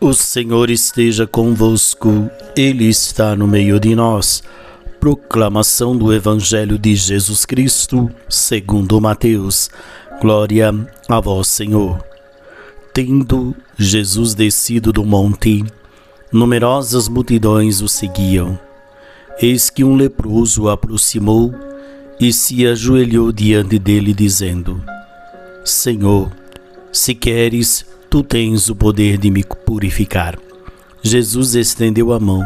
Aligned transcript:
O 0.00 0.12
Senhor 0.12 0.70
esteja 0.70 1.26
convosco, 1.26 2.30
Ele 2.56 2.84
está 2.84 3.34
no 3.34 3.48
meio 3.48 3.80
de 3.80 3.96
nós. 3.96 4.44
Proclamação 5.00 5.96
do 5.96 6.14
Evangelho 6.14 6.78
de 6.78 6.94
Jesus 6.94 7.44
Cristo, 7.44 8.08
segundo 8.28 9.00
Mateus. 9.00 9.68
Glória 10.20 10.72
a 11.08 11.20
vós, 11.20 11.48
Senhor. 11.48 12.00
Tendo 12.94 13.56
Jesus 13.76 14.36
descido 14.36 14.92
do 14.92 15.04
monte, 15.04 15.64
numerosas 16.30 17.08
multidões 17.08 17.80
o 17.80 17.88
seguiam. 17.88 18.56
Eis 19.42 19.68
que 19.68 19.82
um 19.82 19.96
leproso 19.96 20.68
aproximou 20.68 21.52
e 22.20 22.32
se 22.32 22.64
ajoelhou 22.64 23.32
diante 23.32 23.80
dele, 23.80 24.14
dizendo: 24.14 24.80
Senhor, 25.64 26.30
se 26.92 27.16
queres, 27.16 27.84
tu 28.10 28.22
tens 28.22 28.68
o 28.68 28.74
poder 28.74 29.18
de 29.18 29.30
me 29.30 29.44
purificar. 29.44 30.38
Jesus 31.02 31.54
estendeu 31.54 32.12
a 32.12 32.18
mão, 32.18 32.42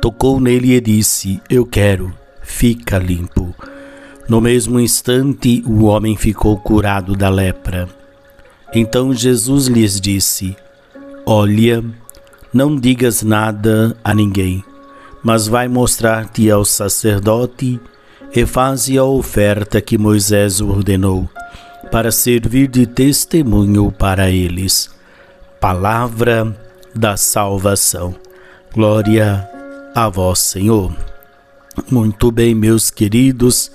tocou 0.00 0.38
nele 0.40 0.74
e 0.74 0.80
disse: 0.80 1.40
Eu 1.48 1.66
quero, 1.66 2.12
fica 2.42 2.98
limpo. 2.98 3.54
No 4.28 4.40
mesmo 4.40 4.78
instante, 4.78 5.62
o 5.66 5.84
homem 5.84 6.16
ficou 6.16 6.56
curado 6.58 7.16
da 7.16 7.28
lepra. 7.28 7.88
Então 8.72 9.12
Jesus 9.12 9.66
lhes 9.66 10.00
disse: 10.00 10.56
Olha, 11.26 11.82
não 12.52 12.76
digas 12.76 13.22
nada 13.22 13.96
a 14.04 14.14
ninguém, 14.14 14.62
mas 15.22 15.48
vai 15.48 15.66
mostrar-te 15.66 16.50
ao 16.50 16.64
sacerdote 16.64 17.80
e 18.34 18.46
faze 18.46 18.96
a 18.96 19.04
oferta 19.04 19.80
que 19.80 19.98
Moisés 19.98 20.60
ordenou 20.60 21.28
para 21.90 22.12
servir 22.12 22.68
de 22.68 22.86
testemunho 22.86 23.90
para 23.90 24.30
eles. 24.30 24.90
Palavra 25.60 26.56
da 26.94 27.16
salvação. 27.16 28.14
Glória 28.72 29.48
a 29.94 30.08
vós, 30.08 30.38
Senhor. 30.38 30.94
Muito 31.90 32.30
bem, 32.30 32.54
meus 32.54 32.90
queridos, 32.90 33.72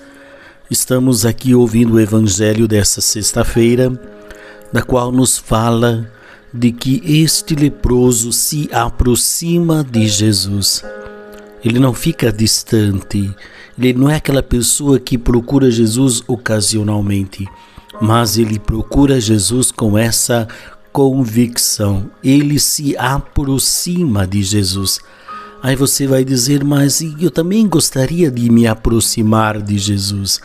estamos 0.72 1.26
aqui 1.26 1.54
ouvindo 1.54 1.96
o 1.96 2.00
evangelho 2.00 2.68
dessa 2.68 3.02
sexta-feira, 3.02 3.92
da 4.72 4.82
qual 4.82 5.12
nos 5.12 5.38
fala 5.38 6.10
de 6.54 6.72
que 6.72 7.02
este 7.06 7.54
leproso 7.54 8.32
se 8.32 8.70
aproxima 8.72 9.84
de 9.84 10.08
Jesus. 10.08 10.84
Ele 11.64 11.80
não 11.80 11.94
fica 11.94 12.32
distante, 12.32 13.30
ele 13.78 13.94
não 13.94 14.10
é 14.10 14.16
aquela 14.16 14.44
pessoa 14.44 15.00
que 15.00 15.18
procura 15.18 15.70
Jesus 15.70 16.24
ocasionalmente 16.28 17.46
mas 18.02 18.38
ele 18.38 18.60
procura 18.60 19.20
Jesus 19.20 19.72
com 19.72 19.98
essa 19.98 20.48
convicção. 20.92 22.10
Ele 22.24 22.60
se 22.60 22.98
aproxima 22.98 24.26
de 24.26 24.42
Jesus. 24.44 25.00
Aí 25.62 25.76
você 25.76 26.06
vai 26.06 26.24
dizer, 26.24 26.64
mas 26.64 27.02
eu 27.20 27.32
também 27.32 27.68
gostaria 27.68 28.30
de 28.30 28.50
me 28.50 28.68
aproximar 28.68 29.62
de 29.62 29.78
Jesus. 29.78 30.40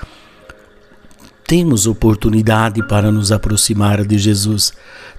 Temos 1.46 1.86
oportunidade 1.86 2.82
para 2.86 3.12
nos 3.12 3.30
aproximar 3.30 4.04
de 4.06 4.18
Jesus. 4.18 4.72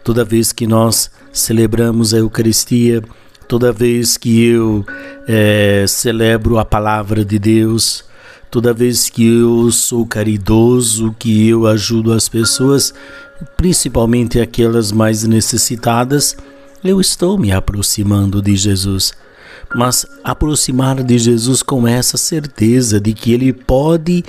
Toda 0.03 0.25
vez 0.25 0.51
que 0.51 0.65
nós 0.65 1.11
celebramos 1.31 2.13
a 2.13 2.17
Eucaristia, 2.17 3.03
toda 3.47 3.71
vez 3.71 4.17
que 4.17 4.43
eu 4.43 4.85
é, 5.27 5.85
celebro 5.87 6.57
a 6.57 6.65
palavra 6.65 7.23
de 7.23 7.37
Deus, 7.37 8.03
Toda 8.51 8.73
vez 8.73 9.09
que 9.09 9.25
eu 9.25 9.71
sou 9.71 10.05
caridoso, 10.05 11.15
que 11.17 11.47
eu 11.47 11.65
ajudo 11.65 12.11
as 12.11 12.27
pessoas, 12.27 12.93
principalmente 13.55 14.41
aquelas 14.41 14.91
mais 14.91 15.23
necessitadas, 15.23 16.35
eu 16.83 16.99
estou 16.99 17.37
me 17.37 17.53
aproximando 17.53 18.41
de 18.41 18.57
Jesus. 18.57 19.13
Mas 19.73 20.05
aproximar 20.21 21.01
de 21.01 21.17
Jesus 21.17 21.63
com 21.63 21.87
essa 21.87 22.17
certeza 22.17 22.99
de 22.99 23.13
que 23.13 23.31
Ele 23.31 23.53
pode 23.53 24.21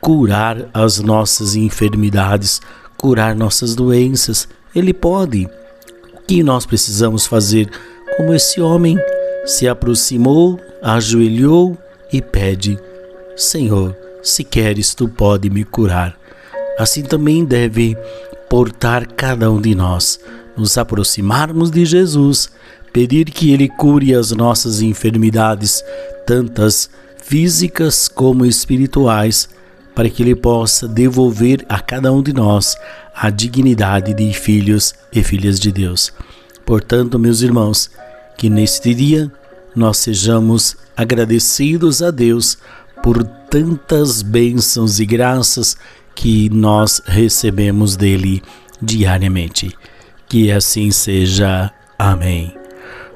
curar 0.00 0.70
as 0.72 1.00
nossas 1.00 1.56
enfermidades, 1.56 2.60
curar 2.96 3.34
nossas 3.34 3.74
doenças. 3.74 4.48
Ele 4.72 4.94
pode. 4.94 5.46
O 6.14 6.22
que 6.24 6.44
nós 6.44 6.64
precisamos 6.64 7.26
fazer? 7.26 7.68
Como 8.16 8.32
esse 8.32 8.60
homem 8.60 8.96
se 9.44 9.66
aproximou, 9.66 10.60
ajoelhou 10.80 11.76
e 12.12 12.22
pede 12.22 12.78
Senhor, 13.40 13.96
se 14.22 14.44
queres, 14.44 14.94
tu 14.94 15.08
pode 15.08 15.48
me 15.48 15.64
curar. 15.64 16.14
Assim 16.78 17.02
também 17.02 17.42
deve 17.42 17.96
portar 18.50 19.06
cada 19.06 19.50
um 19.50 19.58
de 19.58 19.74
nós, 19.74 20.20
nos 20.54 20.76
aproximarmos 20.76 21.70
de 21.70 21.86
Jesus, 21.86 22.50
pedir 22.92 23.30
que 23.30 23.50
Ele 23.50 23.66
cure 23.66 24.14
as 24.14 24.30
nossas 24.32 24.82
enfermidades, 24.82 25.82
tantas 26.26 26.90
físicas 27.22 28.08
como 28.08 28.44
espirituais, 28.44 29.48
para 29.94 30.10
que 30.10 30.22
Ele 30.22 30.34
possa 30.34 30.86
devolver 30.86 31.64
a 31.66 31.80
cada 31.80 32.12
um 32.12 32.22
de 32.22 32.34
nós 32.34 32.76
a 33.14 33.30
dignidade 33.30 34.12
de 34.12 34.32
filhos 34.34 34.94
e 35.12 35.22
filhas 35.22 35.58
de 35.58 35.72
Deus. 35.72 36.12
Portanto, 36.66 37.18
meus 37.18 37.40
irmãos, 37.40 37.90
que 38.36 38.50
neste 38.50 38.94
dia 38.94 39.32
nós 39.74 39.96
sejamos 39.96 40.76
agradecidos 40.96 42.02
a 42.02 42.10
Deus 42.10 42.58
por 43.02 43.22
tantas 43.24 44.22
bênçãos 44.22 45.00
e 45.00 45.06
graças 45.06 45.76
que 46.14 46.48
nós 46.50 47.00
recebemos 47.06 47.96
dele 47.96 48.42
diariamente. 48.80 49.76
Que 50.28 50.50
assim 50.50 50.90
seja. 50.90 51.72
Amém. 51.98 52.54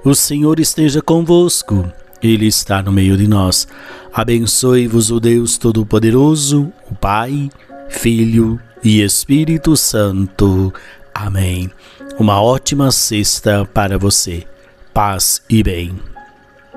O 0.05 0.15
Senhor 0.15 0.61
esteja 0.61 1.01
convosco, 1.01 1.91
Ele 2.23 2.47
está 2.47 2.83
no 2.83 2.93
meio 2.93 3.17
de 3.17 3.27
nós. 3.27 3.67
Abençoe-vos 4.13 5.11
o 5.11 5.19
Deus 5.19 5.57
Todo-Poderoso, 5.57 6.73
o 6.91 6.95
Pai, 6.95 7.51
Filho 7.89 8.61
e 8.83 9.01
Espírito 9.01 9.77
Santo. 9.77 10.73
Amém. 11.15 11.71
Uma 12.19 12.43
ótima 12.43 12.91
sexta 12.91 13.65
para 13.65 13.99
você. 13.99 14.45
Paz 14.93 15.43
e 15.49 15.63
bem. 15.63 16.14